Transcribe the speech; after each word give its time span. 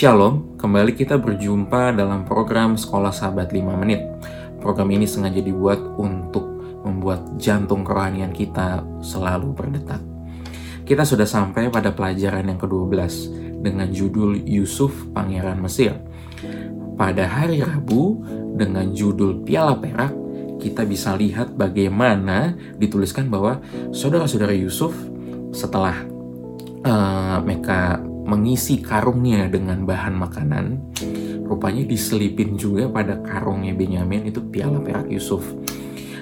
Shalom, 0.00 0.56
kembali 0.56 0.96
kita 0.96 1.20
berjumpa 1.20 1.92
dalam 1.92 2.24
program 2.24 2.72
Sekolah 2.72 3.12
Sahabat 3.12 3.52
5 3.52 3.84
Menit. 3.84 4.00
Program 4.56 4.88
ini 4.88 5.04
sengaja 5.04 5.44
dibuat 5.44 5.76
untuk 6.00 6.48
membuat 6.88 7.36
jantung 7.36 7.84
kerohanian 7.84 8.32
kita 8.32 8.80
selalu 9.04 9.52
berdetak. 9.52 10.00
Kita 10.88 11.04
sudah 11.04 11.28
sampai 11.28 11.68
pada 11.68 11.92
pelajaran 11.92 12.48
yang 12.48 12.56
ke-12 12.56 13.12
dengan 13.60 13.92
judul 13.92 14.40
Yusuf 14.48 15.04
Pangeran 15.12 15.60
Mesir. 15.60 15.92
Pada 16.96 17.28
hari 17.28 17.60
Rabu 17.60 18.24
dengan 18.56 18.96
judul 18.96 19.44
Piala 19.44 19.76
Perak, 19.76 20.16
kita 20.64 20.88
bisa 20.88 21.12
lihat 21.12 21.60
bagaimana 21.60 22.56
dituliskan 22.80 23.28
bahwa 23.28 23.60
saudara-saudara 23.92 24.56
Yusuf 24.56 24.96
setelah 25.52 25.92
uh, 26.88 27.36
mereka 27.44 28.00
mengisi 28.30 28.78
karungnya 28.78 29.50
dengan 29.50 29.82
bahan 29.82 30.14
makanan, 30.14 30.94
rupanya 31.50 31.82
diselipin 31.82 32.54
juga 32.54 32.86
pada 32.86 33.18
karungnya 33.18 33.74
Benyamin 33.74 34.30
itu 34.30 34.38
piala 34.38 34.78
perak 34.78 35.10
Yusuf. 35.10 35.42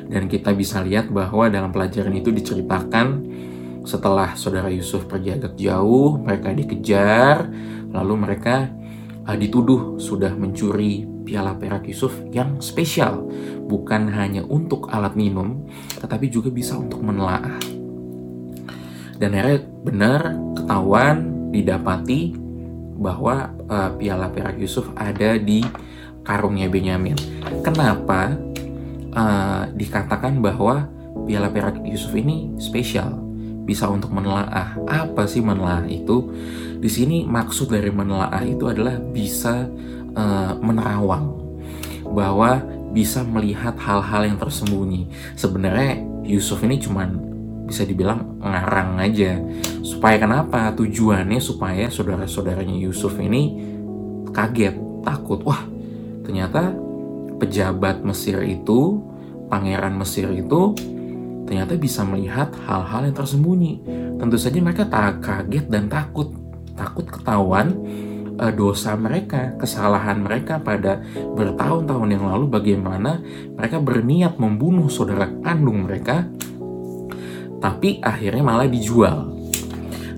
Dan 0.08 0.24
kita 0.24 0.56
bisa 0.56 0.80
lihat 0.80 1.12
bahwa 1.12 1.52
dalam 1.52 1.68
pelajaran 1.68 2.16
itu 2.16 2.32
diceritakan 2.32 3.28
setelah 3.84 4.32
saudara 4.40 4.72
Yusuf 4.72 5.04
pergi 5.04 5.36
agak 5.36 5.60
jauh, 5.60 6.16
mereka 6.16 6.48
dikejar, 6.56 7.44
lalu 7.92 8.14
mereka 8.16 8.72
uh, 9.28 9.36
dituduh 9.36 10.00
sudah 10.00 10.32
mencuri 10.32 11.04
piala 11.28 11.52
perak 11.60 11.84
Yusuf 11.84 12.16
yang 12.32 12.64
spesial, 12.64 13.28
bukan 13.68 14.08
hanya 14.16 14.40
untuk 14.48 14.88
alat 14.88 15.12
minum, 15.12 15.68
tetapi 16.00 16.32
juga 16.32 16.48
bisa 16.48 16.72
untuk 16.80 17.04
menelaah. 17.04 17.60
Dan 19.20 19.36
akhirnya 19.36 19.60
benar 19.84 20.20
ketahuan 20.56 21.37
didapati 21.48 22.34
bahwa 22.98 23.54
uh, 23.70 23.90
piala 23.94 24.28
perak 24.28 24.58
Yusuf 24.58 24.90
ada 24.98 25.38
di 25.38 25.62
karungnya 26.26 26.66
Benyamin. 26.66 27.16
Kenapa 27.62 28.34
uh, 29.14 29.62
dikatakan 29.72 30.42
bahwa 30.42 30.90
piala 31.24 31.48
perak 31.48 31.80
Yusuf 31.86 32.12
ini 32.18 32.52
spesial? 32.58 33.16
Bisa 33.64 33.86
untuk 33.88 34.10
menelaah. 34.10 34.80
Apa 34.88 35.28
sih 35.28 35.44
menelaah 35.44 35.84
itu? 35.86 36.32
Di 36.78 36.88
sini 36.88 37.28
maksud 37.28 37.68
dari 37.68 37.92
menelaah 37.92 38.40
itu 38.42 38.64
adalah 38.64 38.96
bisa 38.96 39.68
uh, 40.16 40.52
menerawang 40.58 41.36
bahwa 42.08 42.64
bisa 42.96 43.20
melihat 43.20 43.76
hal-hal 43.76 44.24
yang 44.24 44.38
tersembunyi. 44.40 45.06
Sebenarnya 45.36 46.00
Yusuf 46.24 46.64
ini 46.64 46.80
cuman 46.80 47.27
bisa 47.68 47.84
dibilang 47.84 48.40
ngarang 48.40 48.96
aja. 48.96 49.36
Supaya 49.84 50.16
kenapa? 50.16 50.72
Tujuannya 50.72 51.36
supaya 51.38 51.92
saudara-saudaranya 51.92 52.80
Yusuf 52.80 53.20
ini 53.20 53.60
kaget, 54.32 55.04
takut. 55.04 55.44
Wah, 55.44 55.68
ternyata 56.24 56.72
pejabat 57.36 58.00
Mesir 58.00 58.40
itu, 58.48 59.04
pangeran 59.52 60.00
Mesir 60.00 60.32
itu 60.32 60.72
ternyata 61.44 61.80
bisa 61.80 62.04
melihat 62.04 62.52
hal-hal 62.68 63.08
yang 63.08 63.16
tersembunyi. 63.16 63.72
Tentu 64.20 64.36
saja 64.36 64.58
mereka 64.60 64.84
tak 64.84 65.24
kaget 65.24 65.68
dan 65.68 65.88
takut, 65.88 66.32
takut 66.76 67.08
ketahuan 67.08 67.72
uh, 68.36 68.52
dosa 68.52 68.94
mereka, 68.94 69.56
kesalahan 69.56 70.20
mereka 70.20 70.62
pada 70.62 71.02
bertahun-tahun 71.16 72.08
yang 72.12 72.24
lalu 72.28 72.52
bagaimana 72.52 73.24
mereka 73.56 73.80
berniat 73.82 74.36
membunuh 74.36 74.92
saudara 74.92 75.32
kandung 75.42 75.88
mereka 75.88 76.28
tapi 77.58 77.98
akhirnya 78.02 78.42
malah 78.42 78.70
dijual. 78.70 79.34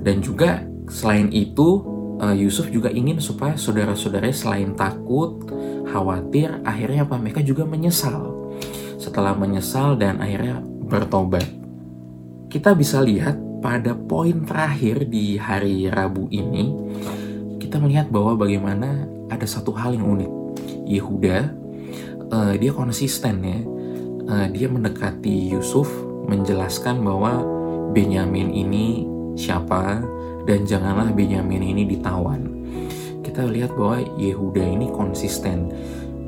Dan 0.01 0.25
juga 0.25 0.65
selain 0.89 1.29
itu 1.33 1.85
uh, 2.21 2.37
Yusuf 2.37 2.69
juga 2.69 2.93
ingin 2.93 3.21
supaya 3.21 3.57
saudara-saudaranya 3.57 4.37
selain 4.37 4.77
takut, 4.77 5.49
khawatir, 5.89 6.61
akhirnya 6.65 7.09
apa? 7.09 7.17
Mereka 7.17 7.41
juga 7.45 7.65
menyesal. 7.65 8.53
Setelah 9.01 9.33
menyesal 9.33 9.97
dan 9.97 10.21
akhirnya 10.21 10.61
bertobat. 10.65 11.45
Kita 12.51 12.77
bisa 12.77 13.01
lihat 13.01 13.39
pada 13.61 13.95
poin 13.95 14.45
terakhir 14.45 15.07
di 15.07 15.37
hari 15.37 15.87
Rabu 15.89 16.27
ini, 16.33 16.73
kita 17.61 17.79
melihat 17.79 18.11
bahwa 18.11 18.35
bagaimana 18.35 19.07
ada 19.31 19.47
satu 19.47 19.71
hal 19.77 19.95
yang 19.95 20.19
unik. 20.19 20.33
Yehuda, 20.91 21.39
uh, 22.35 22.55
dia 22.59 22.73
konsisten 22.75 23.35
ya, 23.47 23.61
uh, 24.27 24.47
dia 24.51 24.67
mendekati 24.67 25.55
Yusuf 25.55 25.87
menjelaskan 26.29 27.01
bahwa 27.01 27.41
Benyamin 27.91 28.55
ini 28.55 29.05
siapa 29.35 30.03
dan 30.45 30.67
janganlah 30.67 31.11
Benyamin 31.15 31.63
ini 31.63 31.83
ditawan. 31.87 32.47
Kita 33.21 33.47
lihat 33.47 33.75
bahwa 33.75 34.03
Yehuda 34.19 34.65
ini 34.65 34.91
konsisten. 34.91 35.71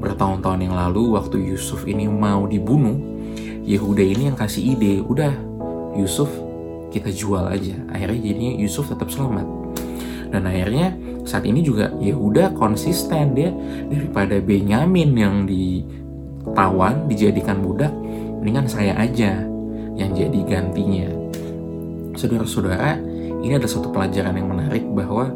Bertahun-tahun 0.02 0.66
yang 0.66 0.74
lalu 0.74 1.14
waktu 1.14 1.38
Yusuf 1.38 1.86
ini 1.86 2.10
mau 2.10 2.46
dibunuh, 2.50 2.98
Yehuda 3.62 4.02
ini 4.02 4.30
yang 4.30 4.38
kasih 4.38 4.74
ide, 4.74 4.98
udah 5.02 5.30
Yusuf 5.94 6.30
kita 6.90 7.14
jual 7.14 7.46
aja. 7.46 7.78
Akhirnya 7.94 8.18
jadinya 8.18 8.52
Yusuf 8.58 8.90
tetap 8.90 9.08
selamat. 9.10 9.46
Dan 10.32 10.48
akhirnya 10.48 10.96
saat 11.22 11.46
ini 11.46 11.62
juga 11.62 11.94
Yehuda 12.02 12.58
konsisten 12.58 13.36
dia 13.36 13.54
daripada 13.86 14.42
Benyamin 14.42 15.10
yang 15.14 15.36
ditawan 15.46 17.06
dijadikan 17.06 17.62
budak, 17.62 17.94
mendingan 18.42 18.66
saya 18.66 18.98
aja 18.98 19.51
yang 19.96 20.12
jadi 20.16 20.40
gantinya. 20.44 21.08
Saudara-saudara, 22.16 23.00
ini 23.42 23.56
ada 23.56 23.66
satu 23.66 23.90
pelajaran 23.90 24.36
yang 24.36 24.48
menarik 24.52 24.84
bahwa 24.92 25.32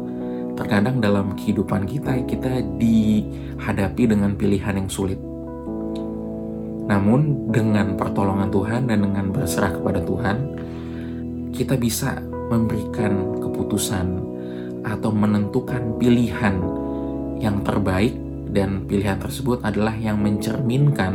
terkadang 0.57 0.97
dalam 0.97 1.37
kehidupan 1.37 1.85
kita 1.85 2.17
kita 2.25 2.65
dihadapi 2.81 4.03
dengan 4.09 4.33
pilihan 4.33 4.73
yang 4.81 4.89
sulit. 4.89 5.21
Namun 6.87 7.51
dengan 7.51 7.99
pertolongan 7.99 8.49
Tuhan 8.49 8.81
dan 8.87 9.03
dengan 9.03 9.29
berserah 9.29 9.75
kepada 9.75 9.99
Tuhan, 10.01 10.37
kita 11.51 11.75
bisa 11.75 12.17
memberikan 12.47 13.43
keputusan 13.43 14.07
atau 14.87 15.11
menentukan 15.11 15.99
pilihan 15.99 16.55
yang 17.43 17.59
terbaik 17.61 18.15
dan 18.49 18.87
pilihan 18.87 19.19
tersebut 19.19 19.61
adalah 19.67 19.93
yang 19.99 20.23
mencerminkan 20.23 21.13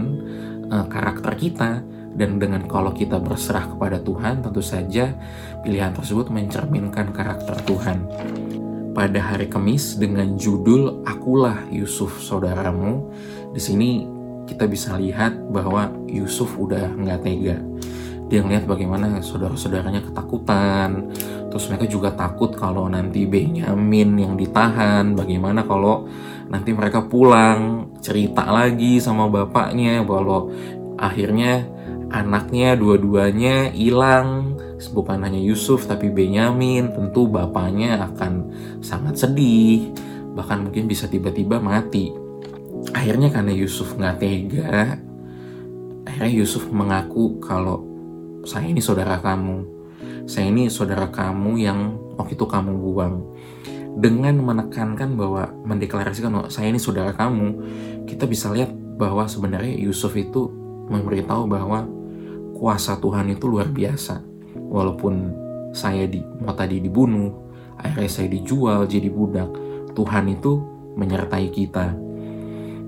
uh, 0.68 0.86
karakter 0.92 1.32
kita 1.40 1.80
dan 2.12 2.36
dengan 2.36 2.68
kalau 2.68 2.92
kita 2.92 3.16
berserah 3.16 3.72
kepada 3.72 3.96
Tuhan, 4.00 4.44
tentu 4.44 4.60
saja 4.60 5.16
pilihan 5.64 5.96
tersebut 5.96 6.28
mencerminkan 6.28 7.12
karakter 7.16 7.56
Tuhan. 7.64 8.04
Pada 8.92 9.20
hari 9.32 9.48
Kamis 9.48 9.96
dengan 9.96 10.36
judul 10.36 11.00
Akulah 11.08 11.64
Yusuf 11.72 12.20
saudaramu, 12.20 13.08
di 13.56 13.60
sini 13.60 13.90
kita 14.44 14.68
bisa 14.68 15.00
lihat 15.00 15.32
bahwa 15.48 15.88
Yusuf 16.04 16.52
udah 16.60 16.92
nggak 16.92 17.20
tega. 17.24 17.56
Dia 18.28 18.40
ngeliat 18.44 18.64
bagaimana 18.64 19.20
saudara-saudaranya 19.20 20.08
ketakutan, 20.08 21.12
terus 21.52 21.68
mereka 21.68 21.84
juga 21.88 22.12
takut 22.12 22.52
kalau 22.56 22.88
nanti 22.88 23.28
Benyamin 23.28 24.16
yang 24.16 24.34
ditahan, 24.36 25.12
bagaimana 25.16 25.64
kalau 25.64 26.08
nanti 26.48 26.72
mereka 26.72 27.04
pulang 27.04 27.92
cerita 28.00 28.44
lagi 28.48 29.00
sama 29.00 29.28
bapaknya 29.28 30.00
bahwa 30.04 30.48
akhirnya 30.96 31.64
anaknya 32.12 32.76
dua-duanya 32.76 33.72
hilang. 33.72 34.54
Bukan 34.92 35.24
hanya 35.24 35.40
Yusuf 35.40 35.88
tapi 35.88 36.12
Benyamin. 36.12 36.92
Tentu 36.92 37.26
bapaknya 37.26 37.98
akan 38.12 38.52
sangat 38.84 39.18
sedih. 39.18 39.90
Bahkan 40.36 40.68
mungkin 40.68 40.86
bisa 40.86 41.08
tiba-tiba 41.08 41.58
mati. 41.58 42.12
Akhirnya 42.92 43.32
karena 43.32 43.56
Yusuf 43.56 43.96
nggak 43.96 44.16
tega 44.20 45.00
akhirnya 46.12 46.44
Yusuf 46.44 46.68
mengaku 46.68 47.40
kalau 47.40 47.82
saya 48.44 48.68
ini 48.68 48.84
saudara 48.84 49.16
kamu. 49.16 49.64
Saya 50.28 50.52
ini 50.52 50.70
saudara 50.70 51.10
kamu 51.10 51.58
yang 51.58 51.98
waktu 52.20 52.36
itu 52.36 52.46
kamu 52.46 52.76
buang. 52.78 53.26
Dengan 53.96 54.36
menekankan 54.40 55.16
bahwa 55.16 55.52
mendeklarasikan 55.64 56.32
bahwa 56.32 56.48
saya 56.52 56.68
ini 56.68 56.76
saudara 56.76 57.16
kamu 57.16 57.58
kita 58.04 58.28
bisa 58.28 58.52
lihat 58.52 58.72
bahwa 59.00 59.24
sebenarnya 59.24 59.72
Yusuf 59.80 60.12
itu 60.16 60.52
memberitahu 60.92 61.48
bahwa 61.48 61.88
kuasa 62.62 63.02
Tuhan 63.02 63.34
itu 63.34 63.50
luar 63.50 63.66
biasa. 63.74 64.22
Walaupun 64.54 65.34
saya 65.74 66.06
di, 66.06 66.22
mau 66.22 66.54
tadi 66.54 66.78
dibunuh, 66.78 67.50
akhirnya 67.74 68.06
saya 68.06 68.30
dijual 68.30 68.86
jadi 68.86 69.10
budak, 69.10 69.50
Tuhan 69.98 70.30
itu 70.30 70.62
menyertai 70.94 71.50
kita. 71.50 71.90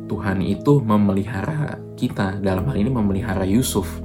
Tuhan 0.07 0.39
itu 0.47 0.79
memelihara 0.79 1.83
kita, 1.99 2.39
dalam 2.39 2.71
hal 2.71 2.79
ini 2.79 2.87
memelihara 2.95 3.43
Yusuf. 3.43 3.99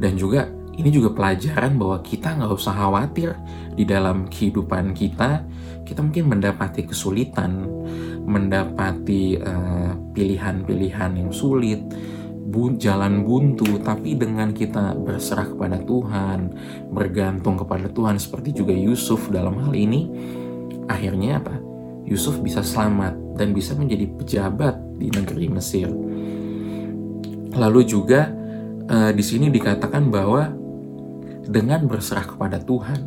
Dan 0.00 0.16
juga 0.16 0.48
ini 0.80 0.88
juga 0.88 1.12
pelajaran 1.12 1.76
bahwa 1.76 2.00
kita 2.00 2.40
nggak 2.40 2.56
usah 2.56 2.72
khawatir 2.72 3.36
di 3.76 3.84
dalam 3.84 4.24
kehidupan 4.24 4.96
kita, 4.96 5.44
kita 5.84 6.00
mungkin 6.00 6.32
mendapati 6.32 6.88
kesulitan, 6.88 7.68
mendapati 8.24 9.36
eh, 9.36 9.92
pilihan-pilihan 10.16 11.10
uh, 11.12 11.18
yang 11.20 11.32
sulit, 11.34 11.84
jalan 12.78 13.22
buntu, 13.22 13.78
tapi 13.80 14.18
dengan 14.18 14.50
kita 14.50 14.98
berserah 14.98 15.46
kepada 15.50 15.78
Tuhan, 15.82 16.52
bergantung 16.90 17.56
kepada 17.58 17.86
Tuhan 17.90 18.18
seperti 18.18 18.52
juga 18.52 18.74
Yusuf 18.74 19.30
dalam 19.30 19.58
hal 19.62 19.72
ini, 19.72 20.10
akhirnya 20.90 21.38
apa? 21.38 21.54
Yusuf 22.10 22.42
bisa 22.42 22.66
selamat 22.66 23.38
dan 23.38 23.54
bisa 23.54 23.78
menjadi 23.78 24.10
pejabat 24.18 24.74
di 24.98 25.08
negeri 25.14 25.46
Mesir. 25.46 25.88
Lalu 27.54 27.80
juga 27.86 28.30
uh, 28.90 29.10
di 29.14 29.22
sini 29.22 29.46
dikatakan 29.50 30.10
bahwa 30.10 30.50
dengan 31.46 31.86
berserah 31.86 32.26
kepada 32.26 32.58
Tuhan, 32.62 33.00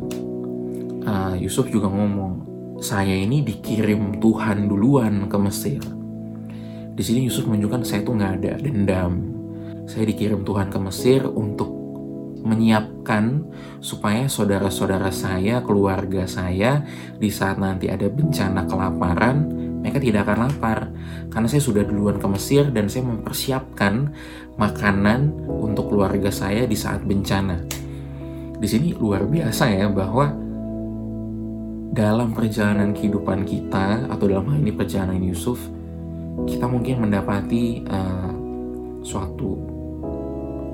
uh, 1.04 1.34
Yusuf 1.36 1.68
juga 1.68 1.92
ngomong, 1.92 2.32
saya 2.80 3.12
ini 3.12 3.44
dikirim 3.44 4.20
Tuhan 4.20 4.68
duluan 4.68 5.28
ke 5.28 5.36
Mesir. 5.40 6.03
Di 6.94 7.02
sini 7.02 7.26
Yusuf 7.26 7.50
menunjukkan 7.50 7.82
saya 7.82 8.06
tuh 8.06 8.14
nggak 8.14 8.32
ada 8.38 8.52
dendam. 8.62 9.12
Saya 9.90 10.06
dikirim 10.06 10.46
Tuhan 10.46 10.70
ke 10.70 10.78
Mesir 10.78 11.26
untuk 11.26 11.66
menyiapkan 12.44 13.50
supaya 13.82 14.30
saudara-saudara 14.30 15.10
saya, 15.10 15.58
keluarga 15.66 16.28
saya 16.30 16.86
di 17.18 17.34
saat 17.34 17.58
nanti 17.58 17.90
ada 17.90 18.06
bencana 18.06 18.68
kelaparan, 18.70 19.48
mereka 19.82 19.98
tidak 19.98 20.28
akan 20.28 20.38
lapar 20.46 20.78
karena 21.34 21.48
saya 21.50 21.62
sudah 21.66 21.82
duluan 21.82 22.22
ke 22.22 22.28
Mesir 22.30 22.70
dan 22.70 22.86
saya 22.86 23.10
mempersiapkan 23.10 24.14
makanan 24.54 25.34
untuk 25.50 25.90
keluarga 25.90 26.30
saya 26.30 26.62
di 26.62 26.78
saat 26.78 27.02
bencana. 27.02 27.58
Di 28.54 28.68
sini 28.70 28.94
luar 28.94 29.26
biasa 29.26 29.66
ya 29.74 29.90
bahwa 29.90 30.30
dalam 31.90 32.30
perjalanan 32.30 32.94
kehidupan 32.94 33.42
kita 33.42 34.06
atau 34.06 34.24
dalam 34.30 34.46
hal 34.46 34.62
ini 34.62 34.72
perjalanan 34.74 35.20
Yusuf, 35.20 35.58
kita 36.42 36.66
mungkin 36.66 37.06
mendapati 37.06 37.86
uh, 37.86 38.32
suatu 39.06 39.54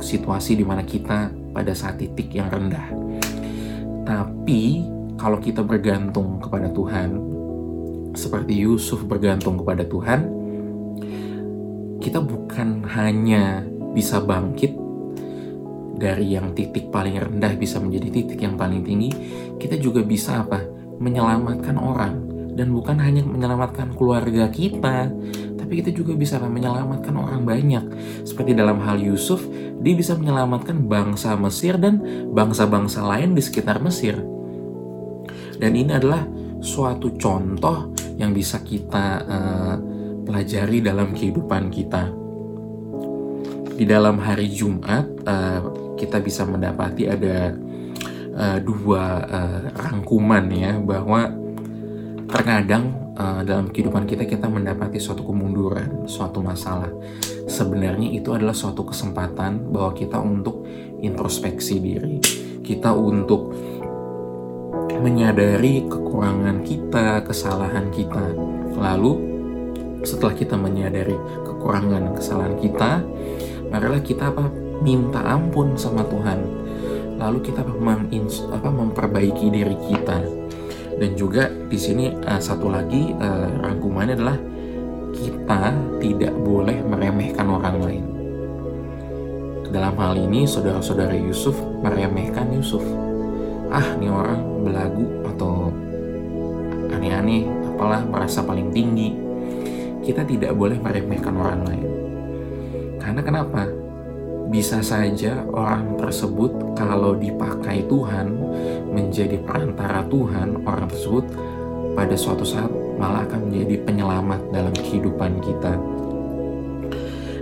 situasi 0.01 0.57
di 0.57 0.65
mana 0.65 0.81
kita 0.81 1.29
pada 1.53 1.77
saat 1.77 2.01
titik 2.01 2.33
yang 2.33 2.49
rendah. 2.49 2.89
Tapi 4.09 4.89
kalau 5.21 5.37
kita 5.37 5.61
bergantung 5.61 6.41
kepada 6.41 6.73
Tuhan, 6.73 7.21
seperti 8.17 8.65
Yusuf 8.65 9.05
bergantung 9.05 9.61
kepada 9.61 9.85
Tuhan, 9.85 10.21
kita 12.01 12.25
bukan 12.25 12.89
hanya 12.97 13.61
bisa 13.93 14.25
bangkit 14.25 14.73
dari 16.01 16.33
yang 16.33 16.57
titik 16.57 16.89
paling 16.89 17.21
rendah 17.21 17.53
bisa 17.61 17.77
menjadi 17.77 18.09
titik 18.09 18.41
yang 18.41 18.57
paling 18.57 18.81
tinggi, 18.81 19.13
kita 19.61 19.77
juga 19.77 20.01
bisa 20.01 20.41
apa? 20.41 20.65
Menyelamatkan 20.97 21.77
orang 21.77 22.30
dan 22.61 22.77
bukan 22.77 23.01
hanya 23.01 23.25
menyelamatkan 23.25 23.97
keluarga 23.97 24.53
kita, 24.53 25.09
tapi 25.57 25.81
kita 25.81 25.97
juga 25.97 26.13
bisa 26.13 26.37
menyelamatkan 26.37 27.17
orang 27.17 27.49
banyak. 27.49 27.89
Seperti 28.29 28.53
dalam 28.53 28.85
hal 28.85 29.01
Yusuf, 29.01 29.41
dia 29.81 29.97
bisa 29.97 30.13
menyelamatkan 30.13 30.85
bangsa 30.85 31.41
Mesir 31.41 31.81
dan 31.81 32.05
bangsa-bangsa 32.37 33.01
lain 33.01 33.33
di 33.33 33.41
sekitar 33.41 33.81
Mesir. 33.81 34.21
Dan 35.57 35.73
ini 35.73 35.89
adalah 35.89 36.29
suatu 36.61 37.17
contoh 37.17 37.97
yang 38.21 38.37
bisa 38.37 38.61
kita 38.61 39.07
uh, 39.25 39.77
pelajari 40.29 40.85
dalam 40.85 41.17
kehidupan 41.17 41.73
kita. 41.73 42.13
Di 43.73 43.89
dalam 43.89 44.21
hari 44.21 44.53
Jumat, 44.53 45.09
uh, 45.25 45.61
kita 45.97 46.21
bisa 46.21 46.45
mendapati 46.45 47.09
ada 47.09 47.57
uh, 48.37 48.59
dua 48.61 49.25
uh, 49.25 49.61
rangkuman 49.81 50.45
ya 50.53 50.77
bahwa 50.77 51.40
terkadang 52.31 53.15
uh, 53.19 53.43
dalam 53.43 53.69
kehidupan 53.75 54.07
kita 54.07 54.25
kita 54.25 54.47
mendapati 54.47 55.03
suatu 55.03 55.27
kemunduran, 55.27 56.07
suatu 56.07 56.41
masalah. 56.41 56.89
Sebenarnya 57.51 58.15
itu 58.15 58.31
adalah 58.31 58.55
suatu 58.55 58.87
kesempatan 58.87 59.75
bahwa 59.75 59.91
kita 59.93 60.23
untuk 60.23 60.65
introspeksi 61.03 61.83
diri, 61.83 62.23
kita 62.63 62.95
untuk 62.95 63.51
menyadari 65.03 65.91
kekurangan 65.91 66.63
kita, 66.63 67.27
kesalahan 67.27 67.91
kita. 67.91 68.23
Lalu 68.79 69.13
setelah 70.07 70.33
kita 70.39 70.55
menyadari 70.55 71.19
kekurangan 71.45 72.15
kesalahan 72.15 72.57
kita, 72.63 73.03
marilah 73.75 74.01
kita 74.01 74.31
apa 74.31 74.47
minta 74.81 75.21
ampun 75.27 75.75
sama 75.75 76.07
Tuhan. 76.07 76.39
Lalu 77.19 77.53
kita 77.53 77.67
apa 77.67 78.71
memperbaiki 78.73 79.53
diri 79.53 79.77
kita 79.91 80.41
dan 81.01 81.17
juga 81.17 81.49
di 81.49 81.81
sini 81.81 82.13
uh, 82.13 82.37
satu 82.37 82.69
lagi 82.69 83.17
uh, 83.17 83.49
rangkumannya 83.65 84.15
adalah 84.21 84.37
kita 85.17 85.73
tidak 85.97 86.35
boleh 86.45 86.77
meremehkan 86.85 87.49
orang 87.49 87.77
lain. 87.81 88.05
Dalam 89.73 89.97
hal 89.97 90.15
ini 90.21 90.45
saudara-saudara 90.45 91.17
Yusuf 91.17 91.57
meremehkan 91.81 92.53
Yusuf. 92.53 92.85
Ah, 93.71 93.97
ini 93.97 94.11
orang 94.11 94.67
belagu 94.67 95.07
atau 95.31 95.71
aneh-aneh, 96.91 97.47
apalah 97.71 98.03
merasa 98.03 98.43
paling 98.43 98.69
tinggi. 98.75 99.15
Kita 100.03 100.27
tidak 100.27 100.53
boleh 100.59 100.77
meremehkan 100.77 101.35
orang 101.39 101.63
lain. 101.65 101.89
Karena 102.99 103.23
kenapa? 103.23 103.63
Bisa 104.51 104.83
saja 104.83 105.47
orang 105.55 105.95
tersebut 105.95 106.75
kalau 106.75 107.15
dipakai 107.15 107.87
Tuhan 107.87 108.27
menjadi 109.11 109.43
perantara 109.43 110.07
Tuhan, 110.07 110.63
orang 110.63 110.87
tersebut 110.87 111.27
pada 111.99 112.15
suatu 112.15 112.47
saat 112.47 112.71
malah 112.95 113.27
akan 113.27 113.51
menjadi 113.51 113.83
penyelamat 113.83 114.41
dalam 114.55 114.71
kehidupan 114.71 115.43
kita. 115.43 115.75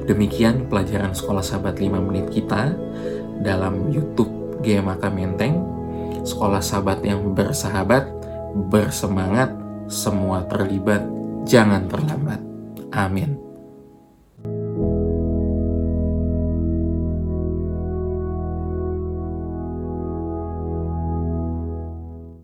Demikian 0.08 0.64
pelajaran 0.72 1.12
sekolah 1.12 1.44
sahabat 1.44 1.76
5 1.76 2.00
menit 2.00 2.32
kita 2.32 2.72
dalam 3.44 3.92
YouTube 3.92 4.64
GMAK 4.64 5.04
Menteng. 5.12 5.60
Sekolah 6.24 6.64
sahabat 6.64 7.04
yang 7.04 7.36
bersahabat, 7.36 8.08
bersemangat, 8.72 9.52
semua 9.92 10.48
terlibat, 10.48 11.04
jangan 11.44 11.84
terlambat. 11.84 12.40
Amin. 12.96 13.47